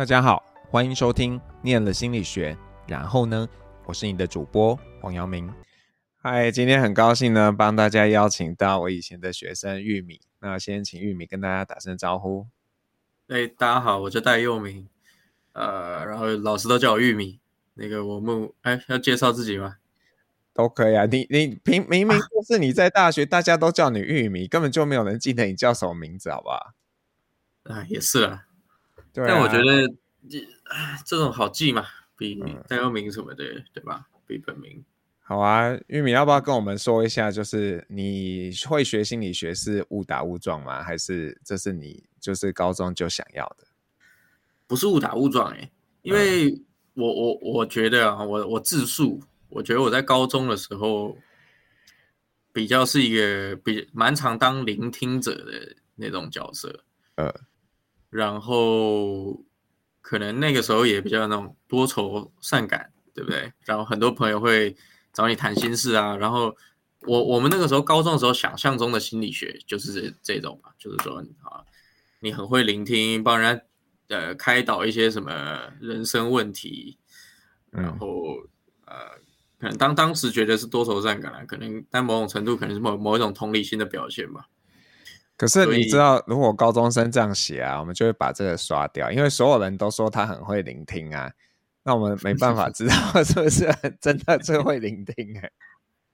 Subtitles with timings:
[0.00, 2.54] 大家好，欢迎收听《念了心理学》，
[2.88, 3.46] 然后呢，
[3.84, 5.52] 我是你的主播黄阳明。
[6.16, 10.22] 嗨，今天很高兴呢，帮大家邀请到我以前的学生玉米。
[10.38, 12.46] 那先请玉米跟大家打声招呼。
[13.28, 14.88] 哎，大家好，我叫戴佑明，
[15.52, 17.38] 呃，然后老师都叫我玉米。
[17.74, 19.76] 那个我们哎，要介绍自己吗？
[20.54, 21.04] 都可以啊。
[21.04, 26.72] 你你平明明 就是你在大学，啊、大家都叫你玉米，根本就没有人记得你叫什么名字，好不好？
[27.64, 28.46] 啊，也是啊。
[29.12, 29.88] 对啊，但我觉得
[30.28, 30.46] 这
[31.04, 34.06] 这种好记嘛，比代用名什么的，嗯、对吧？
[34.26, 34.84] 比本名。
[35.18, 40.82] 好啊，玉米要不要跟我们说一下，就是你会学心理学是误打误撞吗？
[40.82, 43.64] 还是这是你就是高中就想要的？
[44.66, 46.60] 不是误打误撞哎、欸，因为
[46.94, 51.16] 我我我觉得啊，我我自述，我觉得我在高中的时候
[52.52, 56.84] 比较是一个比蛮常当聆听者的那种角色，
[57.16, 57.32] 呃。
[58.10, 59.42] 然后
[60.00, 63.52] 可能那个时候也比较那种多愁善感，对不对？
[63.64, 64.76] 然后很多朋友会
[65.12, 66.16] 找你谈心事啊。
[66.16, 66.54] 然后
[67.06, 71.64] 我我们那个时候高中的时候，想象中的心理学就是这这种嘛，就是说啊，
[72.18, 73.56] 你很会聆听，帮人
[74.08, 76.98] 家呃开导一些什么人生问题，
[77.70, 78.36] 然后
[78.86, 78.96] 呃，
[79.58, 84.48] 可能当当时觉得是多愁善感啊，可能但某种程度可能是某某一种同理心的表现吧。
[85.40, 91.32] 可是你知道，如果高中生这样写啊，我们就会把这个刷掉，因为所有人都说他很会聆听啊，
[91.82, 93.66] 那我们没办法 知道 是不是
[94.02, 95.52] 真的最会聆听哎、欸。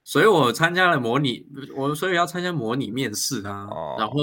[0.05, 3.67] 所以我参加了模拟，我所以要参加模拟面试啊。
[3.69, 4.17] 哦、然后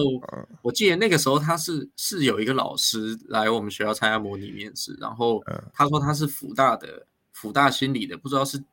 [0.63, 5.45] 我记得那个时候他是是有一个老师来我们学校参加模拟面试，然后
[5.75, 8.65] 他说他是辅大的辅大心理的，不知道是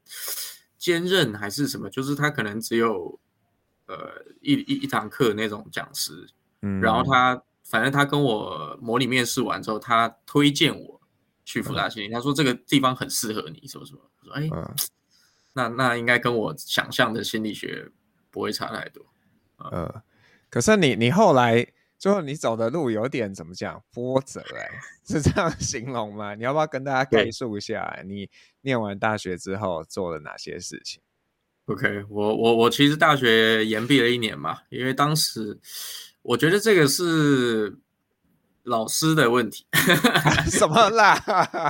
[0.78, 3.20] 兼任还是什么，就是他可能只有。
[3.92, 6.26] 呃，一一一堂课那种讲师，
[6.62, 11.02] 嗯，然后他反正他跟我模拟面试完之后，他推荐我
[11.44, 14.76] 去辅大心理，嗯、他说这个地方很适合你，什么什么，我说哎，嗯、
[15.54, 17.92] 那那应该跟我想象的心理学
[18.30, 19.06] 不会差太多，
[19.58, 20.02] 嗯，嗯，
[20.50, 26.34] 可是你你后来最后你走的路有点怎么讲波折哎、欸，是这样形容吗？
[26.36, 28.30] 你要不要跟大家概述一下、欸、你
[28.62, 31.02] 念完大学之后做了哪些事情
[31.66, 35.58] ？OK，我我我其实大学延毕了一年嘛，因为当时
[36.22, 37.78] 我觉得这个是
[38.64, 39.66] 老师的问题，
[40.52, 41.18] 什么啦？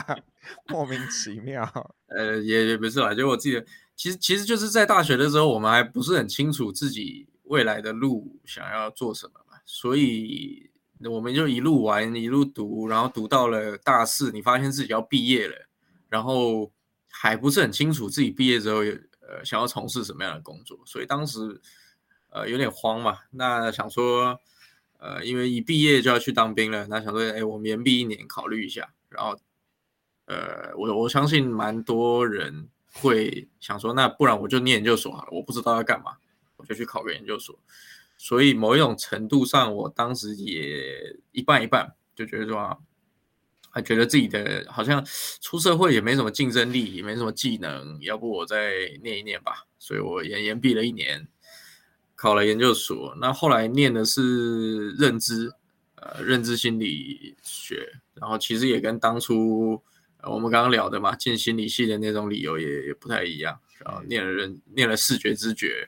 [0.69, 1.63] 莫名其妙。
[2.07, 3.63] 呃，也也不是啦，就我记得，
[3.96, 10.72] 其实其实就是在大学的时候，我们还不是很清楚自己未来的路想要做什么嘛，所以
[11.03, 15.56] 我们就一路玩一路读，然后读到了大四，你发现自己要毕业了，
[16.09, 16.72] 然后
[17.08, 18.96] 还不是很清楚自己毕业之后有。
[19.31, 20.78] 呃，想要从事什么样的工作？
[20.86, 21.62] 所以当时，
[22.31, 23.19] 呃，有点慌嘛。
[23.31, 24.38] 那想说，
[24.97, 28.94] 呃，因为一毕业就要去当兵了，那想说，哎，我们延毕一年，考虑一下。
[29.08, 29.40] 然后，
[30.25, 35.30] 呃，我我相信蛮多人会想说，那不然我就念研究所好了。
[35.31, 36.18] 我不知道要干嘛，
[36.58, 37.58] 我就去考个研究所。
[38.18, 42.78] 所以某一种程度上，我当时也一半一半，就觉得说。
[43.74, 45.04] 还觉得自己的好像
[45.40, 49.66] 出社会也没什么竞争力，也没什么技能，要不我再念一念吧。
[49.80, 51.26] 所以我延延毕了一年，
[52.16, 53.16] 考了研究所。
[53.22, 55.54] 那后来念的是认知，
[55.96, 57.94] 呃，认知心理学。
[58.14, 59.82] 然后其实也跟当初
[60.24, 63.58] 我们刚刚聊的嘛，进心理系的那种理由也也不太一样。
[63.80, 65.88] 然后念了认，念了视觉知觉，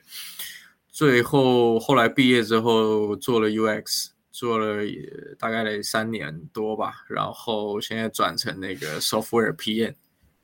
[0.90, 4.13] 最后后来毕业之后做了 UX。
[4.34, 5.08] 做了也
[5.38, 9.94] 大概得三年多吧，然后现在转成那个 software PM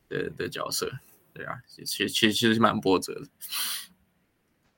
[0.08, 0.88] 的的角色，
[1.34, 3.26] 对啊，其实其实其实是蛮波折的。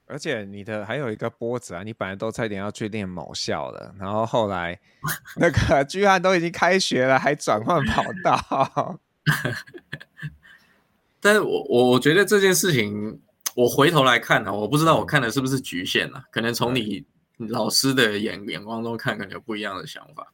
[0.07, 4.81] 而且你的还有一个波折啊，你本来都差点要去念某校了，然后后来
[5.37, 8.99] 那个居然都已经开学了，还转换跑道。
[11.21, 13.21] 但是我我我觉得这件事情，
[13.55, 17.05] 我回头来看呢、啊，我不知道我看的是不是局限了、啊，可能从你。
[17.39, 20.33] 老师的眼眼光中看，可能有不一样的想法。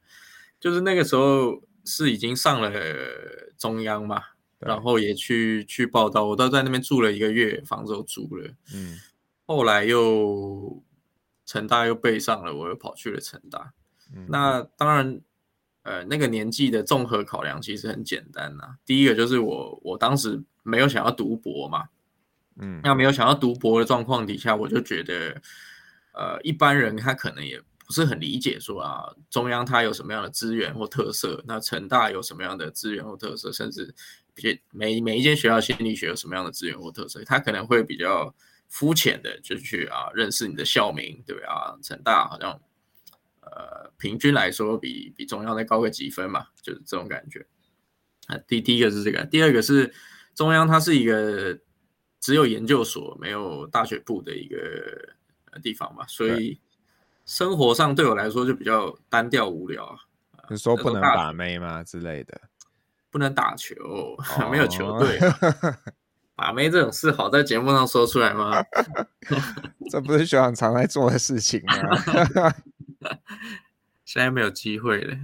[0.60, 2.72] 就是那个时候是已经上了
[3.56, 4.20] 中央嘛，
[4.58, 8.50] 然后也去去报道，我都在那边住了一个月，房子都租了。
[8.74, 8.98] 嗯，
[9.46, 10.82] 后来又
[11.46, 13.72] 成大又备上了，我又跑去了成大。
[14.12, 15.20] 嗯、那当然，
[15.82, 18.76] 呃，那个年纪的综合考量其实很简单呐、啊。
[18.84, 21.88] 第一个就是我我当时没有想要读博嘛，
[22.56, 25.40] 嗯，那没有想要读博的状况底下，我就觉得。
[26.18, 33.94] 呃，一般人他可能也不是很理解说啊，中央它有什么样的资源或特色，那成大有什么样的资源或特色，甚至
[34.72, 38.34] 每每一间学校心理学有什么样的资源或特色，他可能会比较
[38.68, 42.60] 肤浅的就去啊认识你的校名，对啊，成大好像
[43.40, 47.46] 呃平均来说比比中央再高个几分嘛，就是这种感觉。
[48.26, 49.90] 啊，第第一个是这个，第二个是
[50.34, 51.58] 中央，它是一个
[52.20, 55.14] 只有研究所没有大学部的一个
[55.62, 56.60] 地方嘛，所以
[57.24, 59.96] 生活上对我来说就比较单调无聊啊。
[60.50, 62.40] 你说不能把妹吗之类的？
[63.10, 63.74] 不能打球，
[64.38, 65.18] 哦、 没有球队。
[66.36, 68.62] 把妹这种事好在节目上说出来吗？
[69.90, 72.54] 这不是学长常在做的事情吗？
[74.04, 75.16] 现在没有机会了。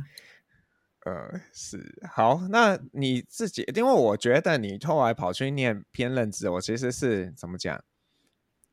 [1.05, 7.81] 呃，是好，那你自己，因为我觉得你后来跑去念偏认知，我其实是怎么讲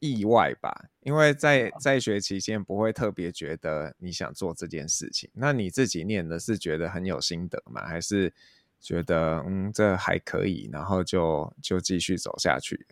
[0.02, 0.90] 意外吧？
[1.04, 5.30] 因为在在学期间不会特别觉得你想做这件事情。
[5.34, 7.88] 那你自己念的是觉得很有心得吗？
[7.88, 8.34] 还是
[8.82, 12.86] 觉得嗯这还可以，然后就就继续走下去？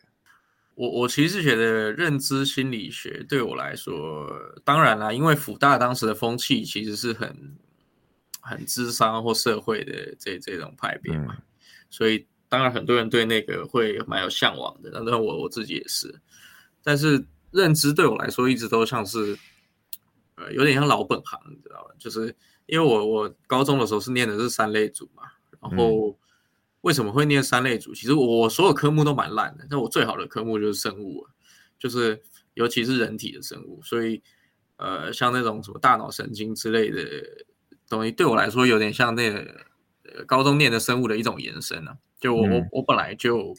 [0.75, 4.31] 我我其实觉得认知心理学对我来说，
[4.63, 7.57] 当然啦，因为辅大当时的风气其实是很。
[8.41, 11.43] 很智商或社会的这这种派别嘛，嗯、
[11.89, 14.89] 所以当然很多人对那个会蛮有向往的。
[15.05, 16.19] 那我我自己也是，
[16.83, 19.37] 但是认知对我来说一直都像是，
[20.35, 21.91] 呃，有点像老本行，你知道吧？
[21.97, 22.35] 就是
[22.65, 25.23] 因为我我高中的时候是念的是三类组嘛，
[25.61, 26.17] 然后
[26.81, 27.93] 为什么会念三类组？
[27.93, 31.27] 其实我所有科目都蛮烂的，但我最好的科目就是生物，
[31.77, 32.21] 就是
[32.53, 34.21] 尤其是人体的生物，所以
[34.77, 37.03] 呃，像那种什么大脑神经之类的。
[37.89, 39.65] 东西对我来说有点像那个
[40.27, 41.97] 高中念的生物的一种延伸呢、啊。
[42.19, 43.51] 就我我我本来就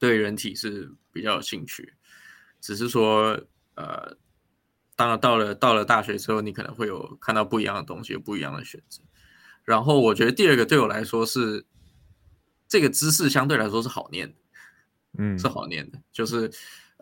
[0.00, 1.94] 对人体是比较有兴趣，
[2.60, 3.40] 只是说
[3.74, 4.16] 呃，
[4.96, 9.02] 当然到了到了大学之后，你可能会有看到不一样的东西，有不一样的选择。
[9.64, 11.64] 然后我觉得第二个对我来说是
[12.68, 14.34] 这个知识相对来说是好念的，
[15.18, 16.50] 嗯，是好念的，就是。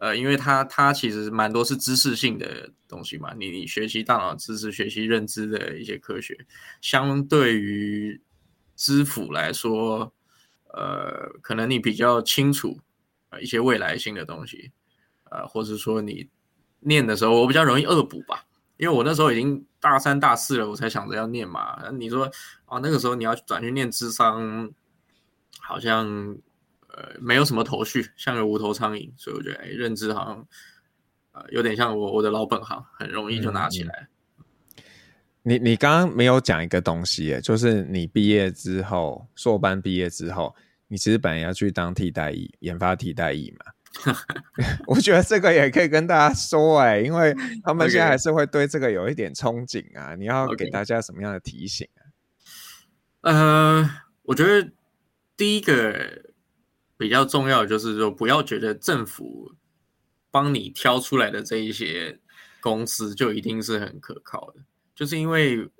[0.00, 6.38] 呃，因为它它其实蛮多是知识性的东西嘛，你你学习大脑知识、学习认知的一些科学，
[6.80, 8.22] 相对于
[8.76, 10.14] 知府来说，
[10.72, 12.78] 呃，可能你比较清楚
[13.40, 14.70] 一些未来性的东西，
[15.30, 16.28] 呃，或者说你
[16.80, 18.44] 念的时候，我比较容易恶补吧，
[18.76, 21.90] 因为我那时候已经大三大四了，我才想着要念嘛。
[21.92, 22.30] 你说
[22.66, 24.70] 啊，那个时候你要转去念智商，
[25.60, 26.36] 好像。
[26.90, 30.46] 呃，没有什么头绪，像个无头苍蝇，所以我觉得，哎，认知好像，
[31.32, 34.08] 呃，有点像我我的老本行，很容易就拿起来。
[34.78, 34.84] 嗯、
[35.42, 40.56] 你你刚刚没有讲一个东西，就是你毕业之后，硕班毕业之后，
[40.88, 43.66] 你其实本来要去当替代役，研发替代役嘛。
[44.86, 50.14] 我觉得这个也可以跟大家说，哎，因为他们现在还是会对这个有一点憧憬啊。
[50.14, 53.32] 你要给大家什么样的提醒啊？
[53.32, 53.90] 呃，
[54.22, 54.70] 我觉得
[55.36, 56.26] 第一个。
[57.00, 59.54] 比较重要的就是说，不要觉得政府
[60.32, 62.18] 帮你挑出来的这一些
[62.60, 64.62] 公司就一定是很可靠的，
[64.96, 65.70] 就是因为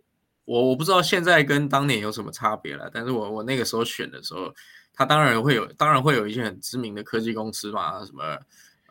[0.44, 4.54] 我我不知道现在跟当年有什么差别了，但是我我那个时候选的时候，
[4.98, 8.38] 他当然会有，当然会有一些很知名的科技公司嘛，什么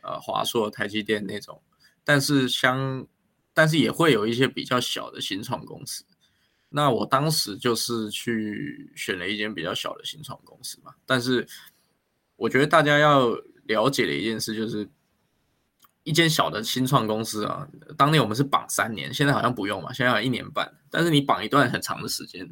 [0.02, 1.62] 呃华硕、台积电那种，
[2.04, 3.06] 但是相
[3.54, 6.06] 但是也会有一些比较小的新创公司。
[6.70, 11.46] 那我当时就是去选了一间比较小的新创公司嘛，但是。
[12.40, 14.88] 我觉得大家要了解的一件事就是，
[16.04, 17.68] 一间小的新创公司啊，
[17.98, 20.72] 当年我们是绑三年，现在好像不用嘛，现在好像一年半。
[20.92, 22.48] 但是你绑一段很长的时间，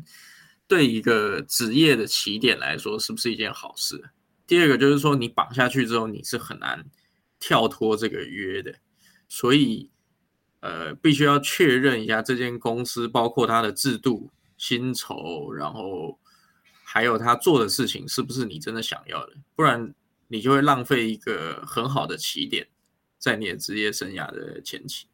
[0.67, 4.09] 对一个职业的起点来说，是不是一件好事？
[4.47, 6.85] 第二个就是说，你绑下去之后，你是很难
[7.39, 8.75] 跳脱这个约的，
[9.27, 9.89] 所以
[10.59, 16.19] 呃，必须要确认一下这间公司，包括它的制度、薪酬，然后。
[16.87, 19.33] 还有他做的事情是不是你真的想要的？
[19.53, 19.93] 不然
[20.29, 22.65] 你就会浪费一个很好的起点，
[23.17, 25.07] 在你的职业生涯的前期。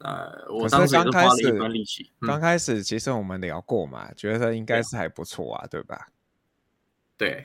[0.00, 2.10] 呃，我当时也是花了一番力气。
[2.20, 6.08] 刚开始其实我们聊过嘛，嗯、觉得应该是还不错啊，对，对吧？
[7.16, 7.44] 对。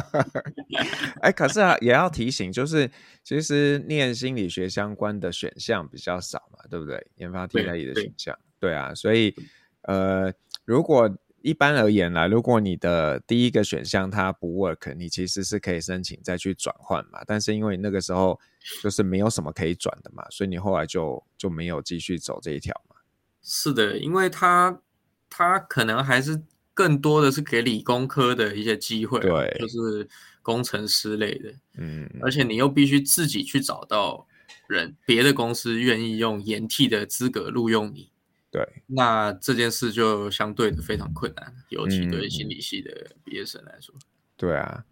[1.20, 2.90] 哎，可是啊，也要提醒，就是
[3.22, 7.06] 其实念心理学相关的选项比较少嘛，对不对？
[7.16, 9.34] 研发替代役的选项，对，对啊，所以
[9.82, 10.32] 呃，
[10.64, 17.20] 如果一般而言啦，如果你的第一个选项它不 work，你其实是可以申请再去转换嘛。
[17.26, 18.38] 但是因为那个时候
[18.82, 22.96] 就是没有什么可以转的嘛，所以你后来就就没有继续走这一条嘛。
[23.42, 24.80] 是的，因为它
[25.28, 26.40] 它可能还是
[26.72, 30.08] 更多的是给理工科的一些机会，对，就是
[30.42, 34.26] 工程师类的，嗯，而且你又必须自己去找到
[34.68, 38.11] 人，别的公司愿意用延替的资格录用你。
[38.52, 43.94] 对，那这件事就相对的非常困难，尤其对心理系的毕业生来说。
[43.96, 44.04] 嗯。
[44.36, 44.84] 对啊，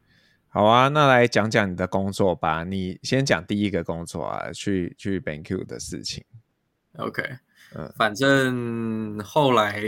[0.48, 2.64] 好啊，那来讲讲你的工作吧。
[2.64, 6.24] 你先讲第一个工作啊，去去 BenQ 的事情。
[6.96, 7.22] OK，
[7.74, 9.82] 嗯，反正后来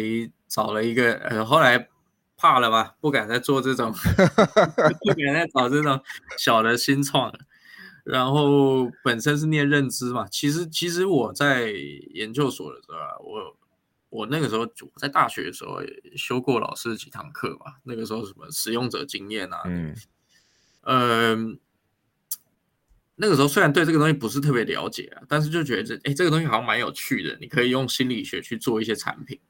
[0.47, 1.89] 找了一个，呃，后来
[2.37, 3.91] 怕了吧，不敢再做这种，
[5.01, 5.99] 不敢再找这种
[6.37, 7.39] 小的新创了。
[8.05, 11.71] 然后本身是念认知嘛，其实其实我在
[12.15, 13.57] 研究所的时候啊，我
[14.13, 19.97] 我那个时候在大学的时候也修过老师几堂课嘛，那个时候什么使用者经验啊，嗯，
[20.83, 21.35] 呃，
[23.15, 29.41] 那个时候虽然对这个东西不是特别了解啊，但是就觉得这哎，这个东西好像蛮有趣的，你可以用心理学去做一些产品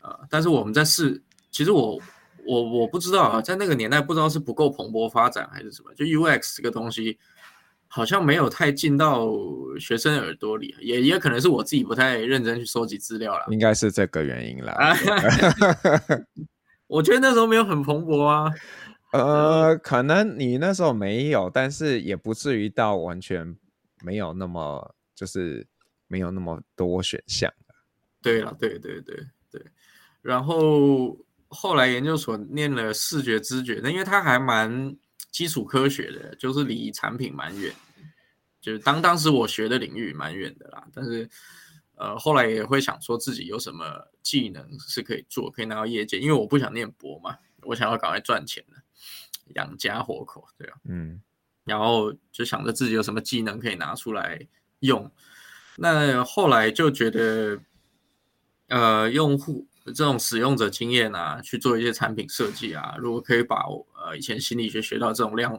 [0.00, 2.00] 啊，呃，但是我们在试，其实我
[2.46, 7.18] 我我不知道啊，在那个年代不知道是不够蓬勃发展还是什么，就 UX 这个东西。
[7.94, 9.30] 好像没有太进到
[9.78, 13.44] 学生耳朵里，也也可能是我自己不太认真去收集资料了。
[13.50, 14.96] 应该是这个原因啦。
[16.88, 18.50] 我觉得那时候没有很蓬勃啊。
[19.12, 23.54] 呃，可能你那时候没有，但是也不至于到完全
[24.02, 25.66] 没有那么，就是
[26.08, 27.52] 没有那么多选项。
[28.22, 29.14] 对了，对对对
[29.50, 29.62] 对。
[30.22, 31.14] 然后
[31.48, 34.96] 后来研究所念了视觉知觉，那因为它还蛮。
[35.32, 37.74] 基础科学的，就是离产品蛮远，
[38.60, 40.86] 就是当当时我学的领域蛮远的啦。
[40.92, 41.28] 但是，
[41.96, 48.76] 呃，后来也会想说自己有什么技能是可以做，可以拿到业界，因为我不想念博嘛，我想要赶快赚钱的，
[49.54, 51.22] 养家活口，对啊，嗯，
[51.64, 54.46] 然后就想着自己有什么技能可以拿出来
[54.80, 55.10] 用。
[55.76, 57.58] 那后来就觉得，
[58.68, 59.66] 呃，用户。
[59.84, 63.66] 这种使用者经验啊，去做一些产品设计啊，如果可以把
[64.12, 65.58] 呃以前心理学学到这种量，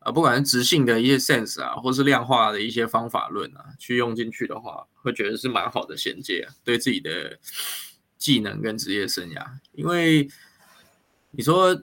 [0.00, 7.38] 啊不管是直性的一些 sense 啊，或是量化的一些方法论啊，去用进去的话，会觉得是蛮好的衔接啊，对自己的
[8.18, 9.44] 技能跟职业生涯。
[9.72, 10.28] 因为
[11.30, 11.82] 你说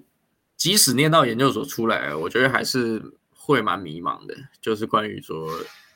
[0.56, 3.02] 即使念到研究所出来，我觉得还是
[3.32, 5.50] 会蛮迷茫的，就是关于说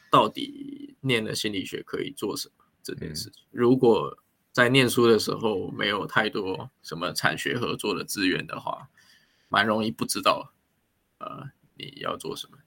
[0.09, 4.17] 到底念了心理学可以做什么这件事情，如果。
[4.53, 8.89] 在念书的时候，没有太多什么产学合作的资源的话，
[9.51, 10.53] 蛮容易不知道，
[11.19, 12.57] 呃，你要做什么。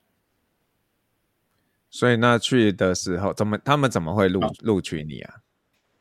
[1.90, 5.34] 所以那去的时候，怎么他们怎么会录录取你啊？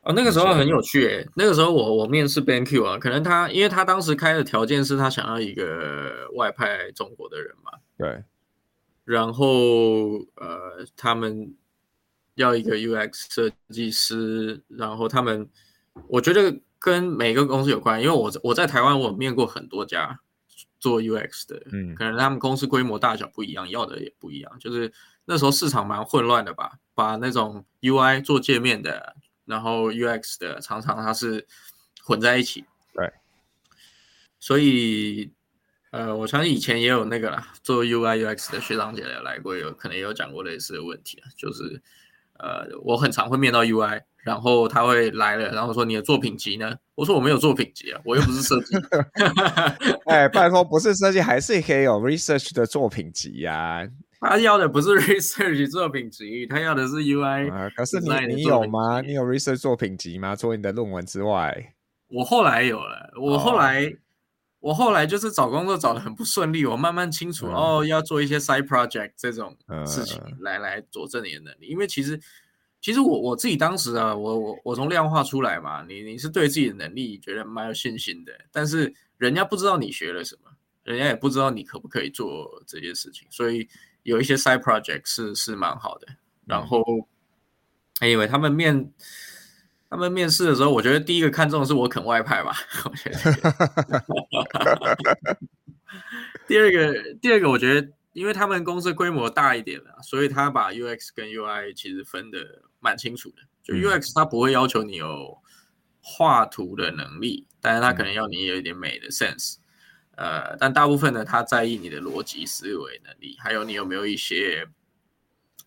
[0.02, 8.24] 哦，那个时候很有趣诶，那个时候我我面试 BenQ 啊，可能他因为他当时开的条件是他想要一个外派中国的人嘛，对，
[9.06, 9.48] 然后
[10.36, 11.56] 呃，他们
[12.36, 15.50] 要一个 UX 设计师，然后他们。
[16.08, 20.20] 我觉得跟每个公司有关，因为我我在台湾，我面过很多家
[20.84, 24.60] 做 UX 的，嗯，可能他们公司规模大小不一样，要的也不一样。
[24.60, 24.92] 就是
[25.24, 31.48] 那时候市场蛮混乱的吧，把那种 UI 做界面的，然后 UX 的，常常它是
[32.04, 32.66] 混在一起。
[32.94, 33.10] 对，
[34.42, 35.32] 所以
[35.92, 41.82] 呃，我相信以前也有那个啦，做 UI UX 的学长姐来来过，有可能也有讲过类似的问题啊，就是
[42.34, 44.04] 呃，我很常会面到 UI。
[44.24, 46.74] 然后他会来了，然后说你的作品集呢？
[46.96, 48.76] 我说我没有作品集啊，我又不是设计。
[50.06, 53.88] 哎，拜托，不是设计还是可以有 research 的作品集呀、啊。
[54.22, 57.70] 他要的不是 research 作品集，他要的是 UI、啊。
[57.76, 59.02] 可是你你有吗？
[59.02, 60.36] 你有 research 作品集吗？
[60.36, 61.74] 除了你的论文之外，
[62.08, 63.12] 我后来有了。
[63.20, 63.92] 我后来、哦、
[64.60, 72.18] 我后来就是找工作找得很不顺利，我慢慢清楚、嗯、哦，要做一些 side project 这种事情、嗯、来来佐证你的能力，因为其实。
[72.84, 80.52] 其实我我自己当时啊，我我我从量化出来嘛，你你是对自己的能力觉得蛮有信心的，但是人家不知道你学了什么，
[80.84, 83.66] 人家也不知道你可不可以做这些事情，所以
[84.04, 86.08] 有一些 side project 是是蛮好的。
[86.46, 86.84] 然后
[88.02, 88.92] 还以为他们面
[89.90, 93.18] 他们面试的时候，我觉得第一个看中的是我肯外派吧，我觉得。
[96.46, 97.88] 第二个第二个我觉得。
[98.14, 103.38] 因为他们公司规模大一点了，所以他把 UX 跟 UI 其实分的蛮清楚的。
[103.64, 105.38] 就 UX 他不会要求你有
[106.02, 109.56] 画图的能力，但是他可能要你有一点美的 sense。
[110.16, 114.68] 呃，但大部分呢，他在意你的逻辑思维能力，还有你有没有一些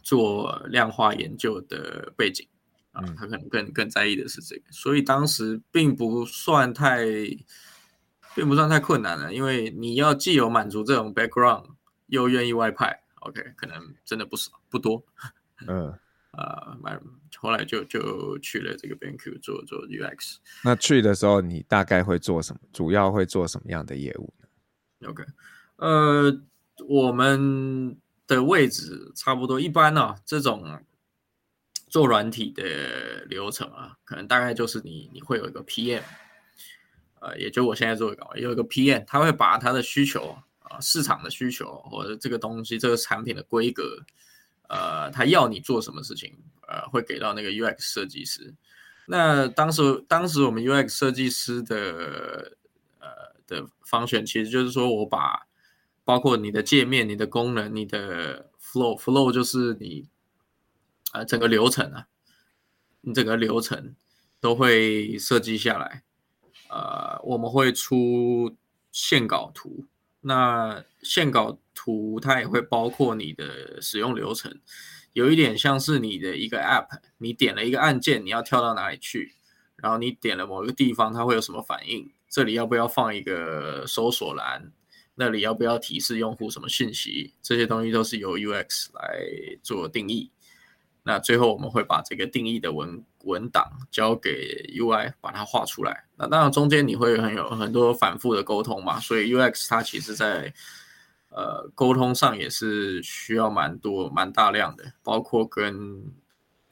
[0.03, 2.47] 做量化研究的背景
[2.93, 4.71] 啊，他可能更更在意的是这个。
[4.71, 7.05] 所以当时并不算太，
[8.37, 11.76] 并不算太困难了，因为你要既有满足这种 background。
[12.07, 15.05] 又愿意外派，OK，可能真的不少，不多。
[15.67, 15.93] 嗯，
[16.33, 17.01] 啊，蛮
[17.39, 20.37] 后来就就去了这个 BenQ 做做 UX。
[20.65, 22.61] 那去的时候，你大概会做什么？
[22.73, 25.25] 主要会做什么样的业务呢？OK，
[25.77, 26.41] 呃，
[26.89, 30.81] 我们的位置差不多，一般呢、啊，这种
[31.89, 36.03] 做软体的流程啊，可能大概就是你你会有一个 PM，
[37.21, 40.37] 呃，也就我现在做的岗位，有一个 PM，他会把他的需求。
[40.71, 44.05] 啊，市场的需求或者这个东西、这个产品的规格，
[44.69, 48.55] 呃，他要你做什么事情，呃，会给到那个 UX 设计师。
[49.07, 52.57] 那当时，当时我们 UX 设计师的
[52.99, 53.09] 呃
[53.47, 55.47] 的方选其实就是说我把
[56.05, 60.09] 包括你的界面、你的功能、你的 flow，flow 就是你
[61.13, 62.09] 呃整个流程啊，
[63.03, 63.95] 你整个流程
[64.41, 66.03] 都会设计下来。
[66.69, 68.57] 呃，我们会出
[68.91, 69.85] 线稿图，
[70.29, 74.61] 那线稿图它也会包括你的使用流程，
[75.13, 79.35] 有一点像是你的一个 app，你点了一个按键，你要跳到哪里去，
[79.77, 82.11] 然后你点了某一个地方，它会有什么反应？
[82.29, 84.73] 这里要不要放一个搜索栏？
[85.15, 87.35] 那里要不要提示用户什么信息？
[87.41, 89.23] 这些东西都是由 UX 来
[89.63, 90.33] 做定义。
[91.05, 94.31] 那最后我们会把这个定义的文文档交给
[94.79, 96.05] UI 把它画出来。
[96.17, 100.53] 那当然中间你会很有很多反复的沟通嘛，所以 UX 它其实在
[101.29, 106.03] 呃沟通上也是需要蛮多蛮大量的，包括跟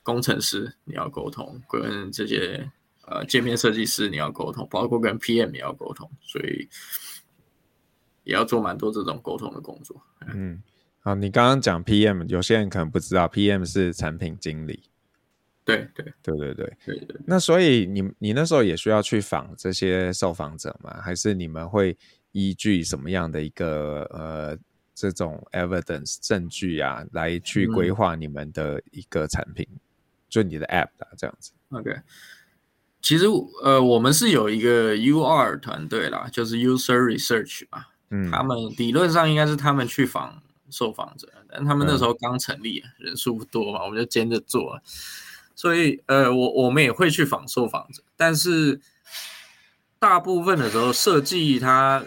[0.02, 2.70] 工程师你要沟通，跟这些
[3.06, 6.68] 呃界面设计师你要沟通，包括跟 PM 也要沟通，所以
[8.22, 10.02] 也要做蛮多这种沟通的工作。
[10.26, 10.62] 嗯。
[11.06, 14.84] 好，你刚刚讲 PM，有些人可能不知道，PM 是产品经理。
[15.64, 17.20] 对对对对对对对。
[17.26, 21.00] 那所以你你那时候也需要去访这些受访者吗？
[21.02, 21.96] 还是你们会
[22.32, 24.58] 依据什么样的一个呃
[24.94, 29.80] 这种 evidence 证据啊，来去规划你们的一个产品，嗯、
[30.28, 31.90] 就你的 app 啊这样子？OK，
[33.00, 33.26] 其实
[33.62, 40.42] 呃我们是有一个 UR 团队啦，就是 User Research 嘛，嗯，他们理论上应该是他们去访。
[40.70, 44.76] 受访者，但他们那时候刚成立，嗯、人数不多嘛，我们就兼着做，
[45.56, 48.80] 所以呃，我我们也会去访受访者，但是
[49.98, 52.04] 大部分的时候设计它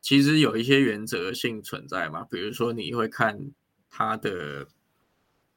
[0.00, 3.38] 其实有一些原则性存在嘛，比如说你会看
[3.90, 4.66] 它的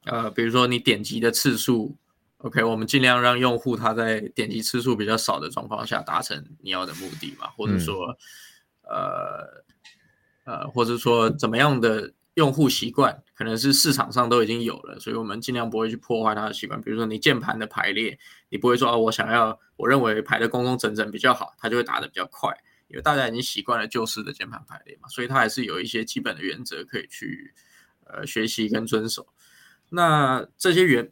[0.04, 1.96] 呃，比如说你点击的次数
[2.40, 8.18] ，OK，我们尽量让用户他在点击次数比较少的状况下达成你要的目的嘛，或者说、
[8.84, 8.96] 嗯、
[10.46, 12.14] 呃呃，或者说怎么样的。
[12.38, 16.80] 用户习惯可能是市场上都已经有了，所以我们尽量不会去破坏他的习惯。
[16.80, 18.18] 比如说你键盘的排列，
[18.50, 22.56] 你不会说哦，我想要，我认为排的工工整整比较好，它就会打的比较快，
[22.90, 27.56] 因为大家已经习惯了旧式的键盘排列嘛，所以它还是有一些基本的原则可以去
[28.06, 29.26] 呃学习跟遵守。
[29.90, 31.12] 那这些原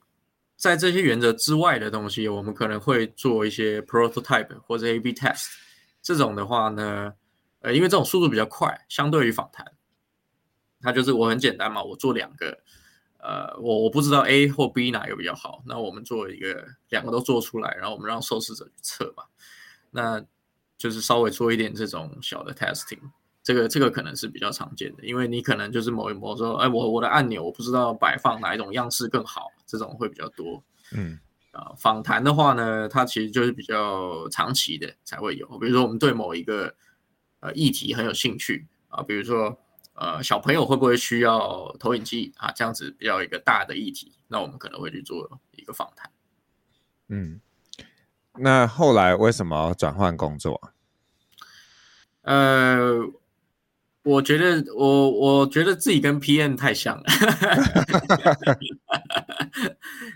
[0.55, 5.47] 在这些原则之外的东西，我们可能会做一些 prototype 或者 A/B test。
[6.03, 7.13] 这种的话呢，
[7.61, 9.65] 呃，因为这种速度比较快，相对于访谈。
[10.85, 12.59] 它就是我很简单嘛，我做两个，
[13.17, 19.23] 呃，我我不知道 A 或 B 哪个比较好，那我们做一个两个都做出来，然后我们让受试者去测嘛，
[19.89, 20.23] 那
[20.77, 22.99] 就是稍微做一点这种小的 testing，
[23.41, 31.17] 这个这个可能是比较常见的，因为你可能就是某一某说，哎，我我的按钮我不知道摆放哪一种样式更好，这种会比较多，嗯，
[31.51, 36.75] 啊，访谈的话呢，它其实就是比较长期的才会有，比如说我们对某一个
[37.39, 39.57] 呃议题很有兴趣啊，比如说。
[39.95, 42.51] 呃，小朋友会不会需要投影机啊？
[42.51, 46.11] 这样子比较一个大的议题，那我们可能会去做一个访谈。
[47.07, 47.39] 嗯，
[48.37, 50.73] 那后来为什么要转换工作？
[52.23, 52.91] 呃，
[54.03, 57.03] 我觉得我我觉得自己跟 PM 太像了，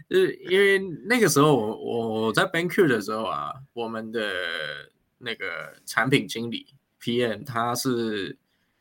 [0.10, 4.22] 就是因为那个时候我我在 BanQ 的时候啊，我们的
[5.20, 6.68] 那个产品经理
[7.02, 8.38] PM 他是。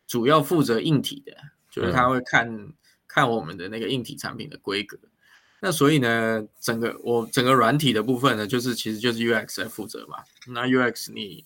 [0.09, 1.37] 主要负责硬体的，
[1.71, 2.73] 就是他会看、嗯、
[3.07, 4.99] 看我们的那个硬体产品的规格。
[5.61, 10.21] 那所以呢，整个我整个软体的部分呢，就是其实就是 UX 来负责嘛。
[10.47, 11.45] 那 UX 你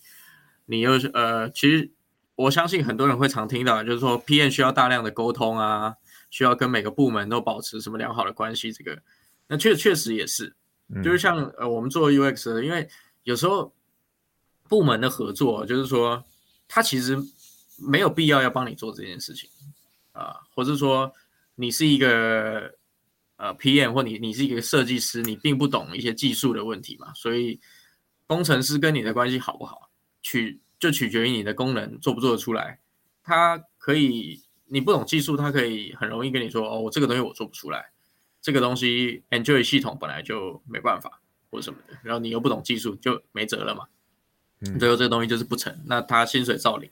[0.66, 1.90] 你又是呃，其实
[2.36, 5.96] 我相信很多人会常听到，就是说 PM 需要大量的沟通啊，
[6.30, 8.72] 需要跟每个部门都保持什么良好的关系。
[8.72, 9.02] 这个
[9.48, 10.54] 那确确实也是，
[11.02, 12.88] 就是像呃我们做 UX 的，因为
[13.24, 13.74] 有时候
[14.68, 16.24] 部门的合作，就是说
[16.68, 17.18] 它其实。
[17.86, 19.48] 没有必要要帮你做这件事情
[20.12, 21.12] 啊，或者说
[21.54, 22.74] 你是一个
[23.36, 27.60] 呃 PM 或你你是一个设计师，你并不懂一些技术的问题嘛，所以
[28.26, 29.90] 工程师跟你的关系好不好，
[30.22, 32.78] 取就取决于你的功能做不做得出来。
[33.22, 37.92] 他可以你不懂技术，他可以很容易跟你说哦，我这个东西我做不出来，
[38.40, 43.86] 这个东西 Android 系统本来就没办法或者什么的，然后你又不懂技术就没辙了嘛，
[44.78, 46.90] 最后这个东西就是不成，那他薪水照领。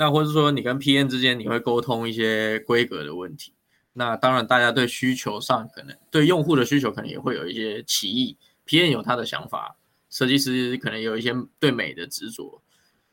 [0.00, 3.52] 那或者说你跟 PM 之间你会沟通一些规格的问题，
[3.92, 9.76] 那当然大家对需求上可能对用户的需求可能也会有一些歧义，PM 有他的想法，
[10.08, 12.62] 设计师可能有一些对美的执着，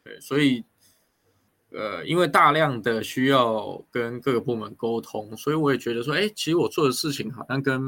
[0.02, 0.64] 对，所以
[1.74, 7.82] 呃因为大量的需要跟各个部门沟通，所以我也觉得说，哎，其实我做的事情好像跟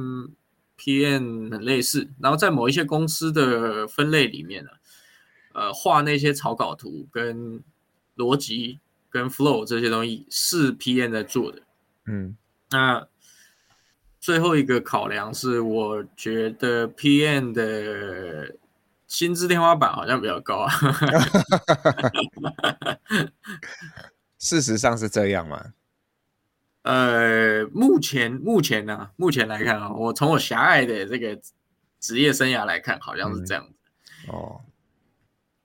[0.77, 4.71] PM 很类似，然后在某一些公司的分类里面呢，
[5.53, 7.63] 呃画那些草稿图跟
[8.17, 8.77] 逻辑
[9.09, 11.61] 跟 flow 这些东西是 PM 在做的。
[12.05, 12.35] 嗯，
[12.71, 13.07] 那
[14.19, 18.55] 最后一个考量是，我觉得 PM 的
[19.07, 20.71] 薪资天花板好像比较高啊。
[24.37, 25.73] 事实上是这样吗？
[26.83, 31.39] 呃，目前目前呢、啊，目前来看啊，我从我狭隘的这个
[31.99, 33.73] 职业生涯来看，好像是这样子。
[34.27, 34.61] 嗯、哦，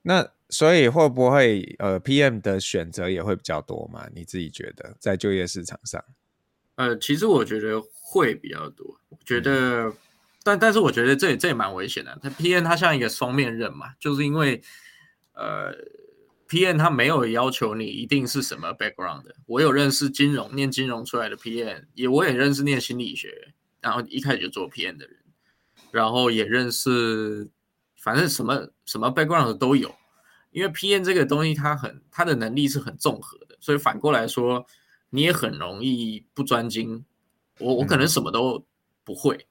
[0.02, 4.07] 那所以会不会呃，PM 的选择也会比较多嘛？
[4.14, 6.03] 你自己觉得在就业市场上？
[6.77, 8.87] 呃，其实我觉得会比较多。
[9.09, 9.95] 我觉得，嗯、
[10.45, 12.17] 但但是我觉得这也这也蛮危险的。
[12.23, 14.62] 它 PM 它像一个双面刃嘛，就是因为
[15.33, 15.75] 呃。
[16.47, 19.35] PM 它没有要求你一定是什么 background 的。
[19.47, 23.49] 我有认识金融念金融出来的 PM，也我也认识念心理学，
[23.81, 25.17] 然后一开始就做 PM 的人，
[25.90, 27.49] 然后也认识，
[27.97, 29.93] 反正什么什么 background 的都有。
[30.55, 34.64] 因为 PM 这个东西，它很它的能力是很综合的，所以反过来说，
[35.11, 37.05] 你也很容易不专精。
[37.59, 38.64] 我我可能什么都
[39.05, 39.47] 不会，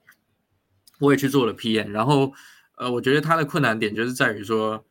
[1.00, 2.34] 我也去做了 PM，然后
[2.78, 4.84] 呃，我觉得它的困难点就是在于说。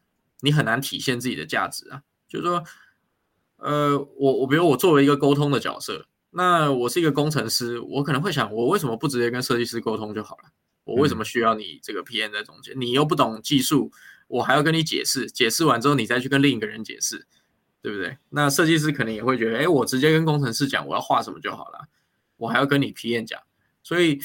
[0.44, 2.64] 你很难体现自己的价值啊，就是说，
[3.58, 10.50] 呃，我我比如我作为一个沟通的角色，那我是一个工程师，我可能会想，我为什么不直接跟设计师沟通就好了？
[10.82, 12.74] 我为什么需要你这个 PM 在中间？
[12.76, 13.92] 你又不懂技术，
[14.32, 17.26] 我还要跟你解释，解释完之后你再去跟另一个人解释，
[17.80, 18.16] 对不对？
[18.30, 21.88] 那设计师可能也会觉得，哎，我直接跟工程师讲我要画什么就好了，
[22.36, 23.40] 我还要跟你 PM 讲，
[23.82, 24.20] 所以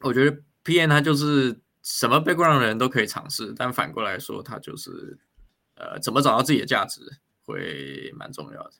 [0.00, 1.60] 我觉得 PM 它就是。
[1.86, 5.18] 什么 background 的人都可以尝试，但反过来说，他就是，
[5.74, 7.02] 呃，怎么找到自己的价值
[7.44, 8.70] 会蛮重要的。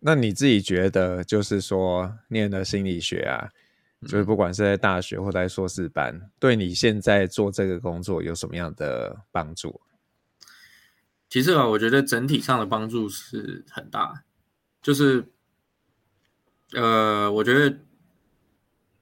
[0.00, 3.52] 那你自己觉得，就是说，念的心理学啊，
[4.02, 9.80] 就是不管是在大学或在硕士班，对你现在做这个工作有什么样的帮助？
[11.28, 14.24] 其实啊，我觉得整体上的帮助是很大，
[14.80, 15.24] 就是，
[16.72, 17.78] 呃，我觉得。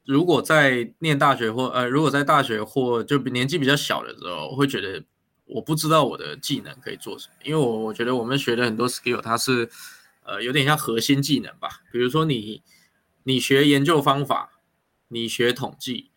[0.09, 5.05] 如果在念大学或呃，如果在大学或就年纪比较小的时候，我会觉得
[5.47, 9.69] 我不知道我的技能可以做什么，因为我我觉得我们学的很多 skill 它是
[10.23, 12.63] 呃有点像核心技能吧，比如说你
[13.25, 14.56] 你学研究方法，
[15.09, 16.11] 你学统计，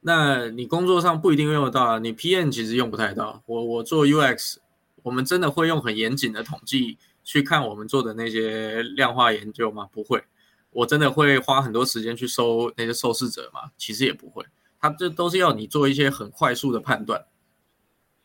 [0.00, 3.42] 那你工作上不一定用得到啊，你 PM 其实用不太到。
[3.46, 4.56] 我我做 UX，
[5.02, 9.88] 我们真的会用很严谨的统计去看我们做的那些量化研究吗？
[9.90, 10.24] 不会。
[10.70, 13.70] 我真的会花很多时间去收那些受试者吗？
[13.78, 14.44] 其实也不会，
[14.78, 17.24] 他这都是要你做一些很快速的判断。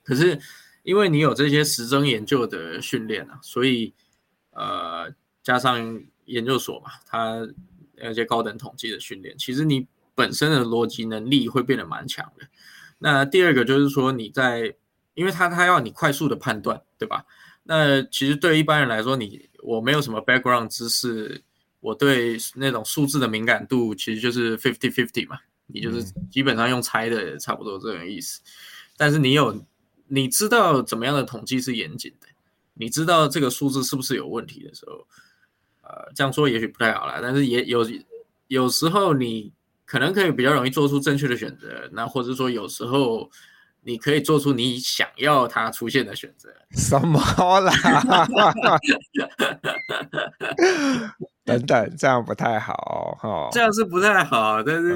[0.03, 0.37] 可是
[0.83, 3.93] 因为你有这些实证研究的训练啊，所以
[4.49, 5.09] 呃
[5.41, 7.47] 加上研究所嘛，它
[7.95, 12.47] 那些高等统计的训练，其实你本身的逻辑能力会变得蛮强的。
[12.99, 14.75] 那第二个就是说你在，
[15.13, 17.25] 因为他他要你快速的判断，对吧？
[17.63, 21.43] 那其实对一般人来说，你我没有什么 background 知识。
[21.79, 28.39] 我对那种数字的敏感度其实就是 fifty fifty 嘛，你就是基本上用猜的差不多这种意思。
[28.95, 29.65] 但是你有，
[30.07, 32.27] 你知道怎么样的统计是严谨的，
[32.75, 35.07] 你知道这个数字是不是有问题的时候，
[35.81, 37.83] 呃，这样说也许不太好啦，但是也有
[38.45, 39.51] 有时候你
[39.91, 43.29] 可能可以比较容易做出正确的选择，那或者说有时候
[43.81, 46.49] 你可以做出你想要它出现的选择。
[46.71, 47.19] 什么
[47.59, 47.73] 啦？
[51.43, 53.49] 等等，这样不太好哈。
[53.51, 54.95] 这样是不太好，但是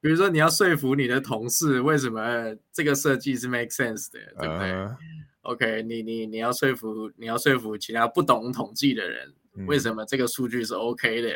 [0.00, 4.96] 比如说你要说服你的同事，为什么这个设计是 make sense 的，对不对、呃、
[5.42, 9.34] ？OK，你你你要说服你要说服其他不懂统计的人，嗯、
[9.66, 11.30] 为什么这个数据是 OK 的？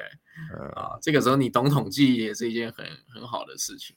[0.52, 3.96] 呃、啊，这个时候你懂统计也是一件很很好的事情。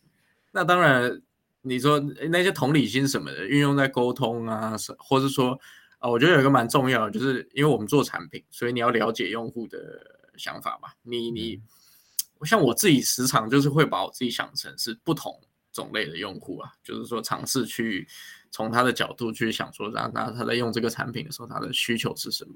[0.52, 1.22] 那当然，
[1.62, 5.60] 你说那些同理心什么的运用在沟通啊，或是说
[6.00, 9.80] 啊，我觉得有一个蛮重要的，就是因为我们做产品，所以你要了解用户的。
[10.36, 11.62] 想法嘛，你你，
[12.44, 15.32] 像我自己时常就是会把我自己想成是不同
[15.72, 18.08] 种类的用户啊，就是说尝试去
[18.50, 22.56] 从他的角度去想说，让他他在用这个产品的时候，他的需求是什么，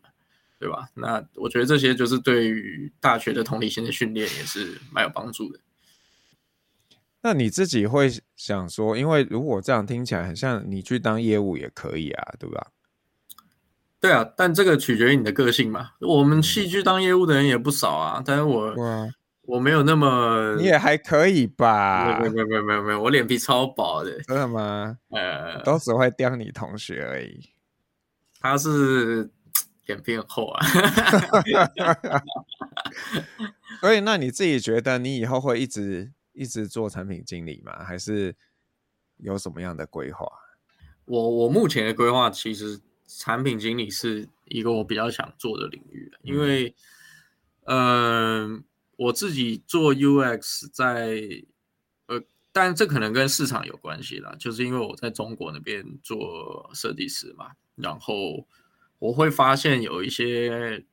[0.59, 0.89] 对吧？
[0.95, 5.59] 那我觉得这些就是对于大学的同理心的训练也是蛮有帮助的。
[7.21, 12.67] 那你自己会想说，因为如果这样听起来很像你去当业务也可以啊，对吧？
[13.99, 15.91] 对啊，但这个取决于你的个性嘛。
[15.99, 18.73] 我们戏剧当业务的人也不少啊，但是我
[19.41, 22.19] 我没有那么， 你也还可以吧？
[22.19, 24.21] 没有没有没有没有没有，我脸皮超薄的。
[24.21, 24.97] 真的吗？
[25.09, 27.49] 呃，都只会刁你同学而已。
[28.39, 29.29] 他是
[29.87, 30.65] 脸皮很厚啊。
[33.81, 37.83] 所以，那你自己觉得你以后会一直一直做产品经理吗？
[37.83, 38.35] 还是
[39.17, 40.27] 有什么样的规划？
[41.05, 42.81] 我我目前的规划其实。
[43.09, 46.75] 产品经理是一个我比较想做的领域，因为，
[47.63, 48.63] 嗯、呃，
[48.97, 51.21] 我自己做 UX 在，
[52.07, 52.21] 呃，
[52.51, 58.45] 但这可能跟市场有关系啦，就是因为我在中国那边做设计师嘛，然后
[58.99, 60.83] 我会发现有一些，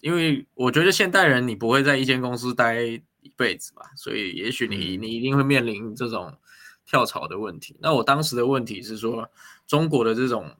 [0.00, 6.36] 因为我觉得现代人你不会在一间公司待一辈子吧，所以也许你你一定会面临这种
[6.84, 7.76] 跳槽的问题。
[7.80, 9.30] 那我当时的问题是说，
[9.66, 10.54] 中国的这种。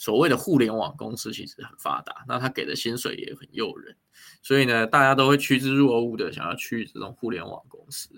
[0.00, 3.96] 所谓的互联网公司其实很发达，那他给的薪水也很诱人，
[4.42, 8.08] 所以呢，大家都会趋之若鹜的想要去这种互联网公司。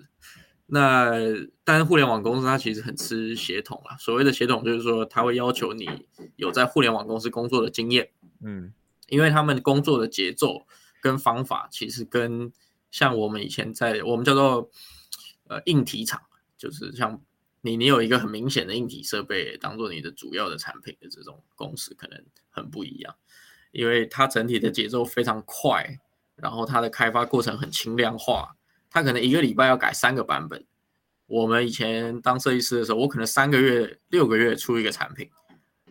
[0.71, 1.11] 那
[1.63, 6.07] 但是互联网公司它其实很吃协同啊，所谓的协同就是说，它会要求你
[6.37, 8.09] 有在互联网公司工作的经验，
[8.41, 8.73] 嗯，
[9.09, 10.65] 因为他们工作的节奏
[11.01, 12.51] 跟方法其实跟
[12.89, 14.69] 像我们以前在我们叫做
[15.47, 16.21] 呃硬体厂，
[16.57, 17.21] 就是像。
[17.63, 23.13] 你你有一个很明显的硬体设备当做你的主要的产品的这种公司可能很不一样，
[23.71, 25.99] 因为它整体的节奏非常快，
[26.35, 28.55] 然后它的开发过程很轻量化，
[28.91, 30.63] 他可能一个礼拜要改三个版本。
[31.25, 35.27] 我们以前当设计师的时候，我可能三个月、六个月出一个产品，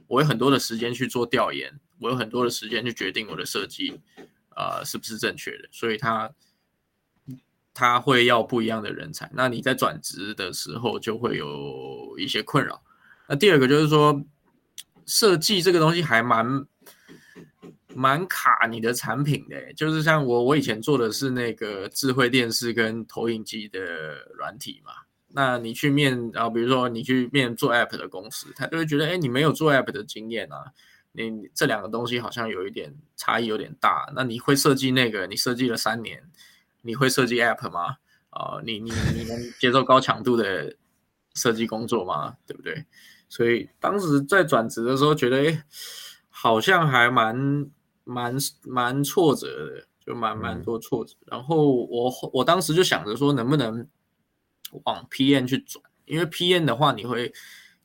[0.07, 4.01] 我有很多的时间去做调研，我有很多的时间去决定我的设计，
[4.55, 6.31] 呃，是不是正确的，所以他。
[7.73, 12.83] 他会要不一样的人才，那你在转职的时候就会有一些困扰。
[13.29, 14.23] 那第二个就是说，
[15.07, 16.67] 设计这个东西还蛮
[17.95, 23.81] 蛮卡你的产品的，就是像我我以前做的是那个智慧电视跟投影机的
[24.37, 24.93] 软体嘛，
[25.29, 30.73] 那你去面啊，比如说你去面做 App 的公司，他就会觉得，哎，你没有做 App 的经验啊，
[31.13, 34.13] 你这两个东西好像有一点差异有点大。
[34.15, 36.23] 那你会设计那个，你设计了三年。
[36.83, 37.99] 你会设计 App 吗？
[38.31, 40.75] 啊、你你你能接受高强度的
[41.35, 42.37] 设计工作吗？
[42.47, 42.87] 对不对？
[43.29, 45.63] 所以当时在转职的时候，觉得诶
[46.31, 47.69] 好像还蛮
[48.05, 51.15] 蛮蛮挫折的，就蛮蛮多挫折。
[51.27, 53.87] 然后我我当时就想着说，能不能
[54.85, 55.85] 往 PM 去转？
[56.07, 57.33] 因为 PM 的话，你会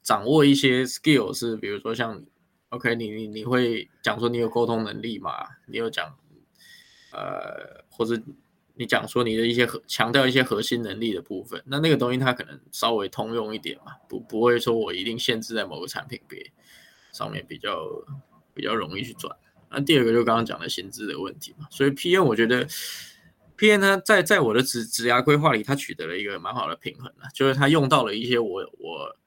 [0.01, 2.23] 掌握一些 skills，是比如说像
[2.69, 5.31] OK，你你你会讲说你有沟通能力嘛？
[5.67, 6.17] 你有讲
[7.11, 8.21] 呃或者。
[8.77, 16.51] 你讲说你的一些核强调一些核心能力的部分，那那个东西它可能稍微通用一点嘛，不不会说我一定限制在某个产品别
[17.13, 17.87] 上面比较
[18.53, 19.33] 比较容易去转。
[19.69, 22.67] 那第二个就刚刚讲的薪资的问题嘛，所以 P N 我觉得
[23.55, 29.17] P N 呢在在我的职职涯规划里，它取得了一个蛮好的平衡啊，就是它用到了一些我我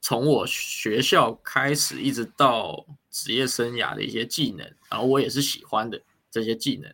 [0.00, 6.92] 从我学校开始一直到职业生涯的一些技能，然后我也是喜欢的这些技能。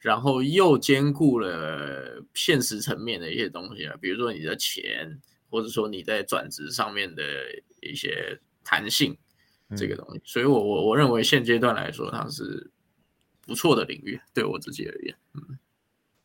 [0.00, 7.22] 然后又兼顾了现实层面的一些东西啊，比如说你的钱，或者说你在转职上面的
[7.80, 9.16] 一些弹性，
[9.76, 10.20] 这个东西。
[10.24, 12.70] 所以我我我认为现阶段来说，它是
[13.40, 15.16] 不错的领域，对我自己而言。
[15.34, 15.58] 嗯，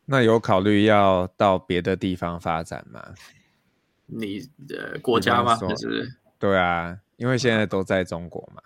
[0.05, 3.13] 那有考虑要到别的地方发展吗？
[4.07, 5.55] 你的国家吗？
[5.55, 8.61] 就是对啊，因为现在都在中国嘛。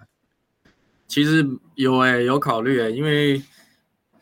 [1.07, 3.41] 其实有哎、欸，有考虑哎、欸，因为。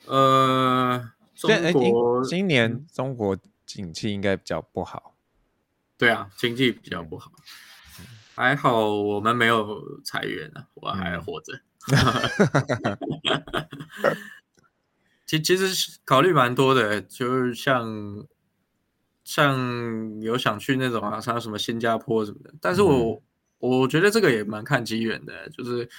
[0.06, 5.14] 呃，中国今年中国景气应该比较不好。
[6.00, 7.32] 对啊，经济比较不好。
[7.36, 7.44] 嗯、
[8.40, 11.60] 还好我们没有裁员呢、啊，我还活着。
[15.26, 18.26] 其、嗯、其实考虑蛮多的，就是像
[19.26, 22.54] 像有想去那种啊，像什么新加坡什么的。
[22.62, 23.22] 但是我、嗯、
[23.60, 25.90] 我觉得这个也蛮看机缘的，就是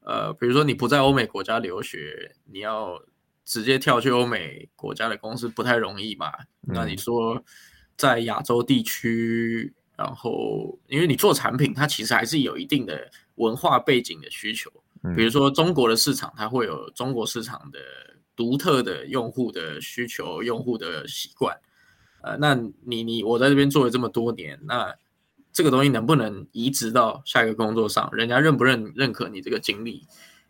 [0.00, 2.98] 呃，比如说你不在欧美国家留学，你要。
[3.42, 6.30] 直接跳去欧美国家的公司不太容易嘛？
[6.60, 7.42] 那你说
[7.96, 14.70] 在亚洲地区，然后因为你做产品，它其实还是有一定的文化背景的需求。
[15.14, 17.78] 比如说中国的市场，它会有中国市场的
[18.34, 21.54] 独特的用户的需求、用户的习惯。
[22.22, 22.54] 呃，那
[22.86, 24.94] 你你我在这边做了这么多年，那
[25.52, 28.08] 这个东西能不能移植到下一个工作上？
[28.12, 30.06] 人家认不认认可你这个经历，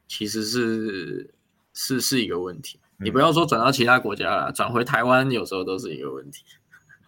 [0.07, 1.35] 其实是
[1.73, 2.79] 是是一个问题。
[2.99, 6.45] 你不要说转到其他国家了，转回台湾有时候都是一个问题。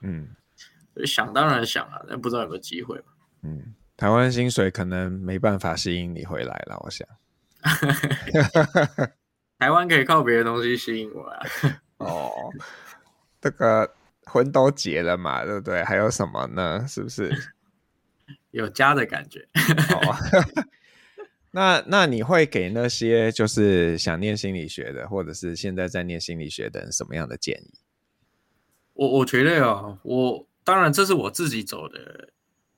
[0.02, 0.28] 嗯，
[1.04, 3.00] 想当然想啊，但不知道有没有机会。
[3.42, 7.06] 嗯，台湾薪水可能没办法吸引你回来了，我想。
[9.58, 11.46] 台湾可以靠别的东西吸引我啊。
[11.98, 12.30] 哦，
[13.40, 15.82] 这个婚都结了嘛，对不对？
[15.84, 16.84] 还有什么呢？
[16.88, 17.30] 是不是？
[18.50, 19.48] 有家的感觉。
[19.90, 20.16] 哦
[21.54, 27.74] 那那你会给那些就是想念心理学的，或者是现在在念心理学的人什么样的建议？
[28.94, 32.30] 我我觉得啊，我当然这是我自己走的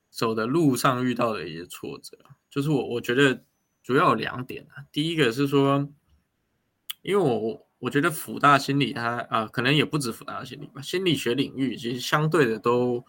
[0.09, 2.17] 走的路上遇到的一些挫折，
[2.49, 3.43] 就是我我觉得
[3.83, 4.85] 主要有两点啊。
[4.91, 5.87] 第一个是说，
[7.01, 13.05] 因为我我觉得辅大心理它啊、可能也不止辅大心理吧，心理学领域其实相对的都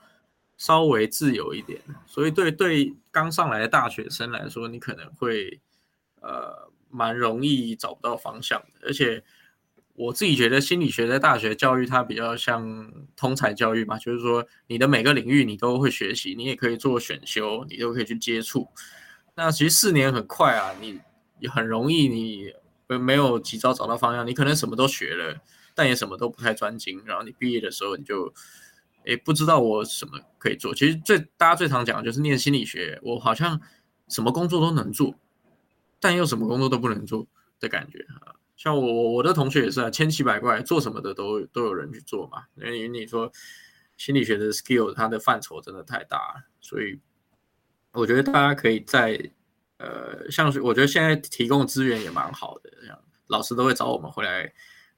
[0.57, 5.61] 稍微自由一点，所以对对刚上来的大学生来说，你可能会
[6.21, 9.25] 呃蛮容易找不到方向的，而且。
[9.97, 18.69] 我自己觉得心理学在大学教育它比较像通才教育嘛，就是说你的每个领域你都会学习，你也可以做选修，你都可以去接触。
[19.35, 21.01] 那其实四年很快啊，你
[21.49, 22.53] 很容易你
[22.99, 25.41] 没有及早找到方向，你可能什么都学了，
[25.75, 27.03] 但也什么都不太专精。
[27.07, 28.33] 然后你毕业的时候你就
[29.07, 30.75] 诶不知道我什么可以做。
[30.75, 33.59] 其实最大家最常讲的就是念心理学，我好像
[34.09, 35.15] 什么工作都能做，
[35.99, 37.27] 但又什么工作都不能做
[37.59, 38.36] 的感觉啊。
[38.57, 42.45] 像我我的同学也是啊，千奇百怪，做什么的都都有人去做嘛。
[42.57, 43.31] 因为你说
[43.99, 46.99] 心理学的 skill，它的范畴真的太大了，所以
[47.93, 49.31] 我觉得大家可以在
[49.77, 54.51] 呃，像是我觉得现在提供资源也蛮好的，这样老师都会找我们回来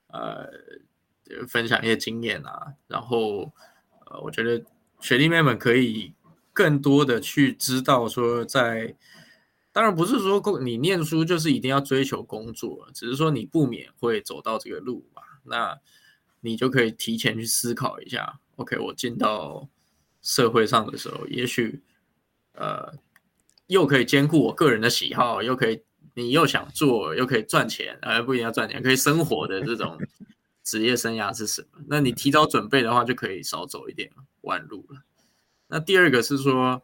[0.07, 0.49] 呃
[1.49, 2.75] 分享一些经验啊。
[2.87, 3.53] 然后
[4.07, 4.65] 呃，我觉得
[5.01, 6.15] 学弟妹们可以
[6.53, 8.95] 更多的去知道说在。
[9.71, 15.23] 当然不是说工你念书就是一定要追求工作，只是说你不免会走到这个路嘛。
[15.45, 15.79] 那
[16.41, 19.69] 你就可以提前去思考一下，OK，我进到
[20.21, 21.81] 社会上的时候，也许
[22.55, 22.93] 呃
[23.69, 25.81] 又可以兼顾我个人的喜好，又可以
[26.15, 29.97] 你又想做，又可以赚钱，而不一定要赚钱，可以生活的这种
[30.65, 31.85] 职业生涯是什么？
[31.87, 35.03] 那你提早准备的话，就可以少走一点弯路了。
[35.69, 36.83] 那第二个是说，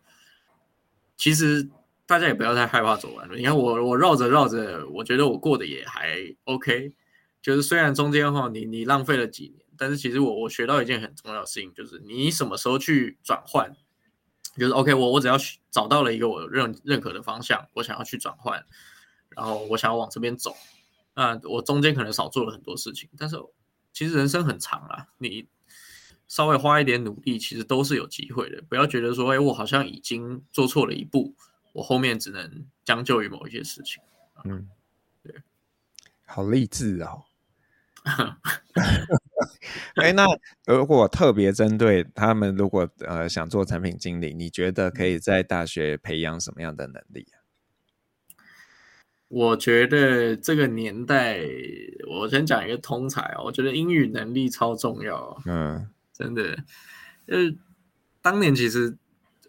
[1.17, 1.69] 其实。
[2.07, 3.35] 大家也不要太害怕走弯路。
[3.35, 6.93] 你看我，我绕着绕着，我觉得我过得也还 OK。
[7.41, 13.75] 就是虽然中间哈，你你浪费了几年，但是其实我我学到一件很重要的事情，就是你什么时候去转换，
[14.57, 15.13] 就是 OK 我。
[15.13, 15.37] 我只要
[15.71, 18.65] 找到了一个我认认可的方向，我想要去转换，
[19.31, 20.55] 然后我想要往这边走，
[21.15, 23.37] 那我中间可能少做了很多事情，但是
[23.93, 25.47] 其实人生很长啊，你
[26.29, 28.63] 稍微花一点努力，其实都是有机会的。
[28.69, 31.35] 不要觉得说，哎，我好像已经做错了一步。
[31.75, 34.03] 我后面只能将就于某一些事情。
[34.45, 34.69] 嗯，
[35.23, 35.35] 对，
[36.25, 37.25] 好励志哦。
[39.97, 40.25] 哎、欸，那
[40.67, 47.43] 如果特别针对他们，如果呃想做产品经理，你觉得可以在大学培养什么样的能力啊？
[49.29, 51.41] 我觉得这个年代，
[52.09, 53.45] 我先讲一个通才哦。
[53.45, 55.43] 我觉得英语能力超重要。
[55.47, 56.63] 嗯，真的，
[57.27, 57.39] 呃，
[58.23, 58.97] 当年其实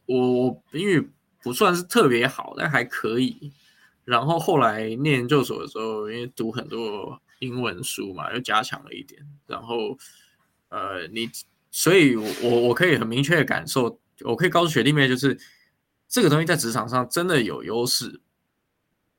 [0.08, 1.12] 我我英语。
[1.46, 3.52] 不算是特别好，但还可以。
[4.04, 9.24] 然后后来念研究所的时候，因为读很多英文书嘛，又加强了一点。
[9.46, 9.96] 然后，
[10.70, 11.30] 呃，你，
[11.70, 15.40] 所以我我可以很明确的感受，我可以告诉学弟妹，就是
[16.08, 18.20] 这个东西在职场上真的有优势，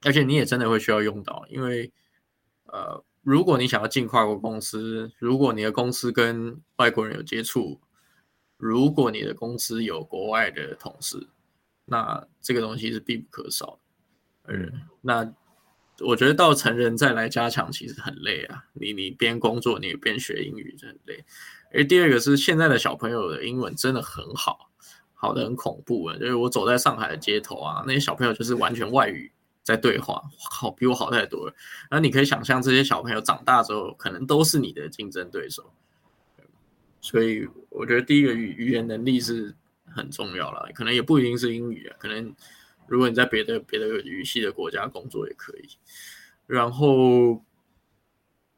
[0.02, 1.46] 而且你也真的会需要用到。
[1.48, 1.92] 因为，
[2.64, 7.80] 呃，如果你想要进跨国公司，如果你的公司跟外国人有接触，
[8.56, 11.28] 如果你的公司有国外的同事。
[11.88, 13.78] 那这个东西是必不可少
[14.42, 14.72] 的，嗯，
[15.02, 15.32] 那
[16.00, 18.64] 我觉得到成人再来加强，其实很累啊。
[18.72, 21.24] 你你边工作，你边学英语，就很累。
[21.72, 24.68] 而第二个是现在的小朋友的英文真的很好，
[25.14, 26.16] 好的很恐怖啊。
[26.18, 29.30] 就是我走在上海的街头啊，那些小朋友就是完全外语
[29.62, 30.20] 在对话，
[30.50, 31.54] 好比我好太多了。
[31.88, 35.72] 那你可以想象，这些小朋友长大之后，可能都是你的竞争对手。
[37.00, 39.54] 所以我觉得第一个语语言能力是。
[39.96, 42.34] 很重要啦，可能也不一定是英语啊，可能
[42.86, 45.68] 如果你在别的别的语系的国家工作也可以。
[46.46, 47.42] 然后，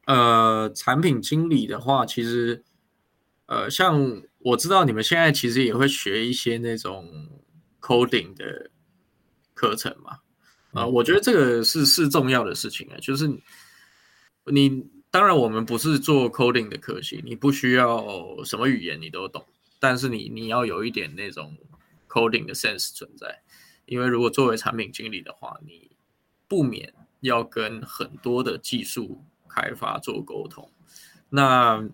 [0.07, 2.63] 呃，产品经理的话，其实，
[3.47, 7.09] 呃，像我知道你们现在其实也会学一些那种
[7.81, 8.71] coding 的
[9.55, 10.11] 课程嘛，
[10.73, 13.27] 啊、呃，我觉得这个是是重要的事情啊，就是
[14.45, 18.05] 你当然我们不是做 coding 的科系，你不需要
[18.45, 19.47] 什么语言你都懂。
[19.79, 21.57] 但是你你要有一点那种
[22.09, 23.43] coding 的 sense 存在，
[23.87, 25.93] 因为如果作为产品经理的话，你
[26.49, 30.69] 不免要跟很多的技术开发做沟通。
[31.31, 31.89] 那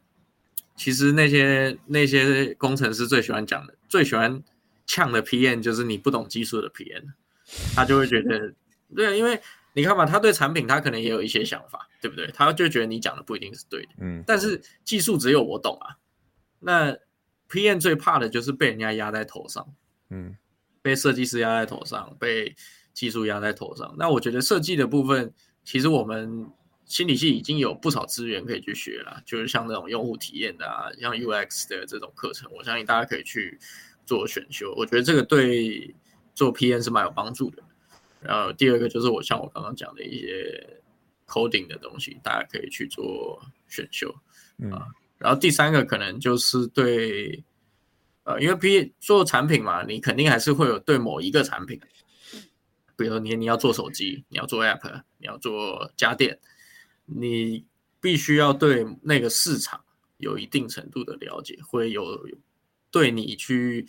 [0.77, 4.43] 其实那些那些工程师最喜欢讲的、最喜欢
[4.87, 7.13] 呛的 PM 就是你不懂技术的 PM，
[7.75, 8.55] 他就会觉得，
[8.95, 9.41] 对，因为
[9.75, 12.31] 你看嘛，他对产品他可能也有一些想法，对不对？
[12.33, 15.99] 他就觉得你讲的不一定是对的，嗯，但是技术只有我懂啊，
[16.61, 16.97] 那。
[17.55, 19.65] PM 最怕的就是被人家压在头上，
[20.11, 20.37] 嗯，
[20.83, 22.53] 被设计师压在头上，被
[22.93, 23.95] 技术压在头上。
[23.97, 25.33] 那我觉得设计的部分，
[25.63, 26.51] 其实我们
[26.85, 33.57] 心理系已经有不少资源可以去学了，就是像那种用户体验的啊，像 UX 的这种课程，我相信大家可以去
[34.05, 34.75] 做选修。
[34.77, 35.95] 我觉得这个对
[36.35, 37.63] 做 PM 是蛮有帮助的。
[38.21, 40.81] 然后第二个就是我像我刚刚讲的一些
[41.27, 44.19] coding 的东西，大家可以去做选修啊。
[44.59, 44.71] 嗯、
[45.25, 47.43] 然后第三个可能就是对，
[48.25, 51.81] 呃，因为 P 做产品嘛，你肯定还是会有对某一个产品，
[52.95, 56.39] 比如你你要做手机，你要做 App，你要做家电，
[57.07, 57.65] 你
[58.03, 59.83] 必须要对那个市场
[60.19, 62.29] 有一定程度的了解，会有
[62.91, 63.87] 对你去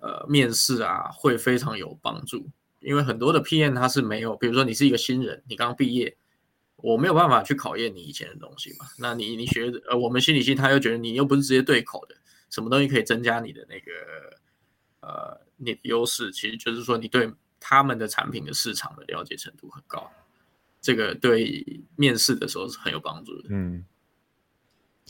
[0.00, 2.48] 呃面试啊，会非常有帮助。
[2.80, 6.16] 因为很多的 PM 他是没有，比如说你是一个新人，你刚毕业，
[6.84, 8.84] 我没有办法去考验你以前的东西嘛。
[8.98, 12.14] 那你你学呃，我们心理系他又觉得你又不是直接对口的，
[12.50, 13.90] 什么东西可以增加你的那个
[15.00, 16.30] 呃你的优势？
[16.30, 20.10] 其实就是说你对他们的产品的市场的了解程度很高，
[20.82, 23.48] 这个对面试的时候是很有帮助的。
[23.50, 23.84] 嗯。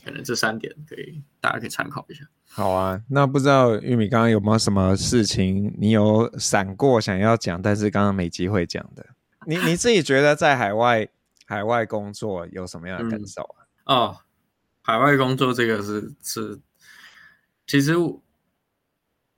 [0.03, 2.23] 可能这三点可以，大家可以参考一下。
[2.47, 9.03] 好啊，那不知道玉米刚刚有没有什么事情你有闪过想要讲，但是刚刚没机会讲的？
[9.47, 11.07] 你你自己觉得在海外
[11.45, 13.65] 海外工作有什么样的感受啊？
[13.85, 14.17] 嗯、哦，
[14.81, 16.59] 海外工作这个是是，
[17.65, 18.21] 其实我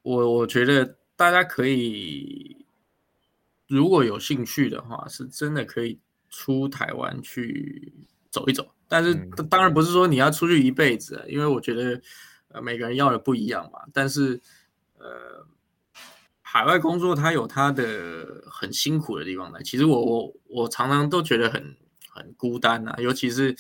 [0.03, 2.65] 我觉得大家可以，
[3.67, 5.99] 如果有兴趣的话，是真的可以
[6.29, 7.93] 出台湾去
[8.29, 8.73] 走一走。
[8.87, 9.13] 但是
[9.49, 12.01] 当然不是说你要出去一辈子，因为我觉得
[12.47, 13.81] 呃每个人要的不一样嘛。
[13.91, 14.39] 但是
[14.97, 15.45] 呃
[16.41, 19.61] 海外工作它有它的很辛苦的地方的。
[19.61, 21.75] 其实我我我常常都觉得很
[22.17, 23.55] 很孤单啊，尤其是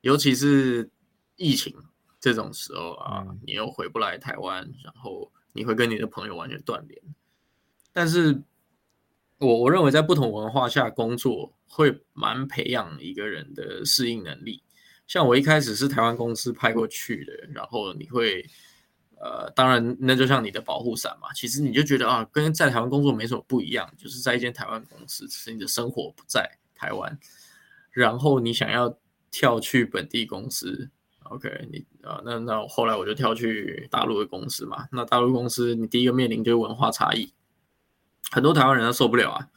[0.00, 0.90] 尤其是
[1.36, 1.74] 疫情
[2.18, 7.00] 这种时候啊，你又回不来台湾，然后你会跟你的朋友完全断联。
[7.92, 8.42] 但是
[9.38, 11.54] 我我认为在不同文化下工作。
[11.70, 14.62] 会蛮培养一个人的适应能力。
[15.06, 18.42] 像我一开始是台湾公司派过去的，然后你会，
[19.20, 21.30] 呃，当然那就像你的保护伞嘛。
[21.34, 27.20] 其实你就觉得啊，跟在台湾工作没什么不一样，就是在一间台湾公司，只是你的生活不在台湾。
[27.98, 28.98] 然后你想要
[29.30, 30.90] 跳去本地公司
[31.24, 34.86] ，OK，你啊，那那后来我就跳去大陆的公司嘛。
[34.92, 37.32] 那大陆公司你第一个面临就是文化差异，
[38.30, 39.48] 很多台湾人都受不了啊，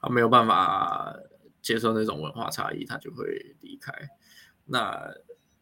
[0.00, 1.14] 啊，没有办法。
[1.60, 3.26] 接受那种文化差异，他就会
[3.60, 3.92] 离开。
[4.64, 4.98] 那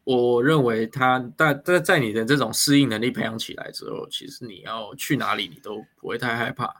[0.05, 6.73] 我认为他，但在在你的这种适应能力培养起来之后，其实你要去哪里，你都不会太害怕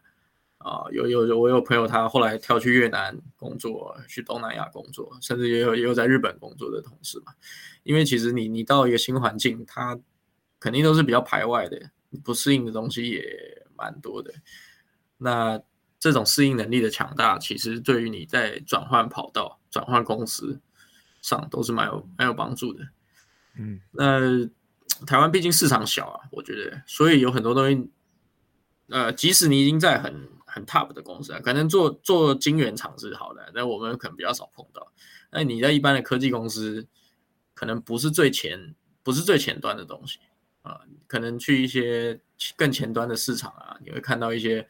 [0.57, 0.83] 啊。
[0.91, 7.33] 有有有，我有朋友他后来跳去越南工作，去东南亚工作，甚至也有也有在日本工作的同事嘛。
[7.83, 9.99] 因为其实你你到一个新环境，他
[10.59, 11.91] 肯定都是比较排外的，
[12.23, 14.33] 不适应的东西也蛮多的。
[15.17, 15.61] 那。
[15.99, 20.61] 这种适应能力的强大，其实对于你在转换跑道、转换公司
[21.23, 22.87] 上都是蛮有蛮有帮助的。
[23.55, 24.45] 嗯，那
[25.07, 27.89] 台湾毕竟市场小啊，我觉得，所以有很多东西，
[28.89, 34.91] 呃，即使你已经在很很 top 的公司啊，可能做做晶圆厂是好的，但我们可能比较少碰到。
[35.31, 36.87] 那你在一般的科技公司，
[37.53, 40.19] 可能不是最前，不是最前端的东西
[40.61, 42.19] 啊，可能去一些
[42.55, 44.67] 更前端的市场啊，你会看到一些。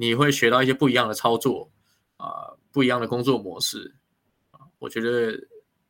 [0.00, 1.68] 你会学到一些不一样的操作
[2.18, 3.96] 啊、不一样的工作模式
[4.52, 5.36] 啊，我觉得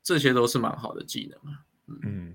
[0.03, 1.61] 这些都是蛮好的技能啊。
[2.03, 2.35] 嗯，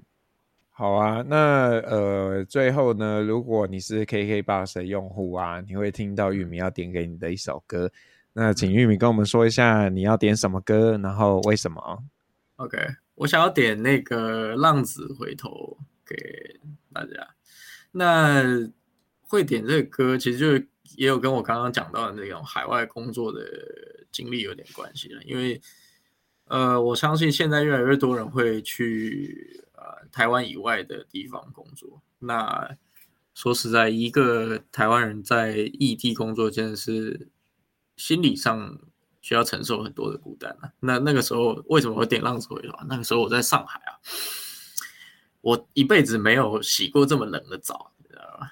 [0.76, 7.92] 好啊，那呃，最后呢，如果你是 KKBOX 的用户啊，你会听到玉米要点给你的一首歌，
[8.34, 12.04] 那请玉米跟我们说一下你要点什么歌，然后为什么
[12.56, 12.78] ？OK，
[13.16, 15.50] 我想要点那个《浪子回头》
[16.04, 16.60] 给
[16.92, 17.36] 大家。
[17.92, 18.44] 那
[19.22, 20.68] 会点这个歌，其实就是。
[20.96, 23.40] 也有跟我刚刚讲到的那种海外工作的
[24.12, 25.60] 经历有点关系了，因为
[26.46, 29.73] 呃，我相信现在越来越多人会去呃
[30.14, 32.01] 台湾以外的地方工作。
[32.20, 32.78] 那
[33.34, 37.28] 说实在，一个台湾人在异地工作，真的是
[37.97, 38.80] 心理上
[39.22, 40.72] 需要承受很多的孤单啊。
[40.80, 42.78] 那那个时候为什么会点浪子回头？
[42.88, 43.97] 那个时候我在上海啊，
[45.41, 47.91] 我一辈子没有洗过这么冷的澡。
[47.97, 48.51] 你知道吗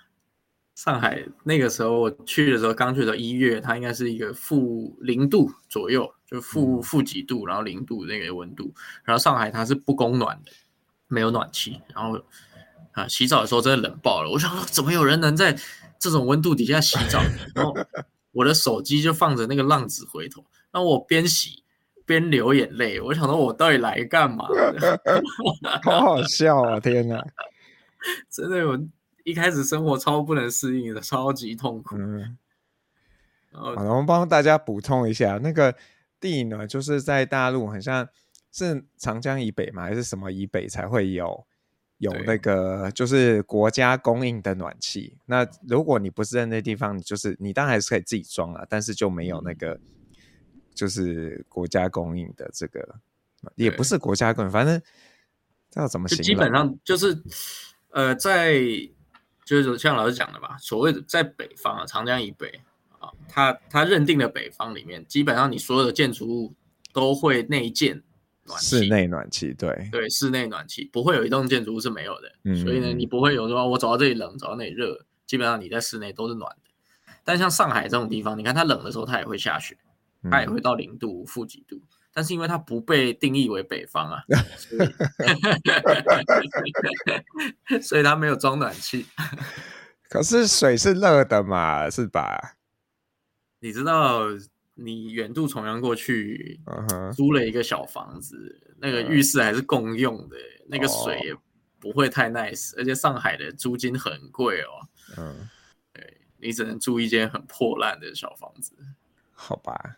[0.74, 8.74] 上海那个时候我去的时候，刚去的一月，它应该是一个负零度左右，就负负几度，然后零度那个温度。
[9.04, 10.52] 然后上海它是不供暖的，
[11.12, 11.80] 没有暖气。
[11.94, 12.20] 然后
[12.94, 14.30] 啊，洗澡的时候真的冷爆了。
[14.32, 15.56] 我想说，怎么有人能在
[16.00, 17.22] 这种温度底下洗澡？
[17.54, 17.76] 然后
[18.32, 20.44] 我的手机就放着那个浪子回头，
[20.74, 21.64] 那我边洗
[22.06, 23.00] 边流眼泪。
[23.00, 24.48] 我想说，我到底来干嘛？
[25.84, 26.80] 好好笑啊！
[26.80, 27.24] 天哪，
[28.32, 28.80] 真的我。
[29.24, 31.96] 一开始生活超不能适应的，超级痛苦。
[31.96, 32.36] 嗯，
[33.52, 35.76] 好，我们帮大家补充一下，那个
[36.20, 38.10] 地暖就是在大陆，很像
[38.52, 41.46] 是长江以北吗，还是什么以北才会有
[42.00, 45.18] 有那个就是国家供应的暖气。
[45.26, 49.80] 那如果你不是在那地方，你就是你当然还是可以自己装啊，但是就没有那个
[50.74, 52.96] 就是国家供应的这个
[53.56, 54.82] 也不是国家供应，反正
[55.70, 56.24] 这要怎么形容？
[56.24, 57.22] 基本上就是，
[57.92, 58.60] 呃，在
[59.46, 62.60] 就是像老师讲的吧，所谓的在北方啊，长江以北
[63.00, 66.54] 啊，他他认定的北方里面，基本上你所有的建筑物
[66.94, 68.02] 都会内建
[68.52, 76.72] 暖气，室内暖气，对对，室内暖气不会有一栋建筑物是没有的，嗯，所以呢，你不会有说我走到这里冷，走到那里热，基本上你在室内都是暖的。
[77.24, 79.78] 但像上海这种地方，你看它冷的时候，它也会下雪，
[80.30, 81.82] 它也会到零度、负几度。
[82.14, 84.22] 但是因为它不被定义为北方啊，
[84.58, 84.78] 所
[87.80, 89.06] 以， 所以它没有装暖气。
[90.10, 92.58] 可是水是热的嘛，是吧？
[93.64, 94.26] 你知道，
[94.84, 96.60] 你远渡重洋过去，
[97.14, 100.36] 租了一个小房子，那个浴室还是共用的，
[100.68, 101.36] 那个水也
[101.80, 104.88] 不会太 nice，而且上海的租金很贵哦。
[105.18, 105.50] 嗯。
[106.44, 108.74] 你只能住一间很破烂的小房子，
[109.32, 109.98] 好吧？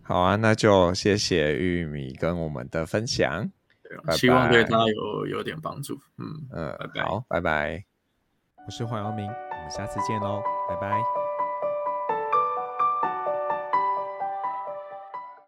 [0.00, 3.50] 好啊，那就谢谢玉米跟我们的分享，
[3.82, 5.98] 对拜拜，希望对他有有点帮助。
[6.18, 7.84] 嗯嗯，拜拜，好，拜拜。
[8.64, 11.23] 我是黄阳明，我们下次见喽，拜拜。